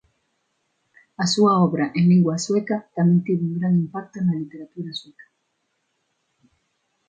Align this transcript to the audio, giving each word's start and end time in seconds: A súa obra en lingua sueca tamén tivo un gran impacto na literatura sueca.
A 1.23 1.25
súa 1.33 1.53
obra 1.67 1.85
en 1.97 2.03
lingua 2.11 2.35
sueca 2.45 2.77
tamén 2.95 3.19
tivo 3.25 3.43
un 3.49 3.53
gran 3.59 3.73
impacto 3.83 4.17
na 4.19 4.37
literatura 4.41 4.91
sueca. 4.99 5.25